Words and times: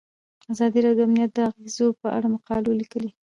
ازادي 0.53 0.79
راډیو 0.85 0.97
د 0.97 1.01
امنیت 1.07 1.31
د 1.35 1.39
اغیزو 1.49 1.87
په 2.01 2.07
اړه 2.15 2.27
مقالو 2.35 2.77
لیکلي. 2.81 3.11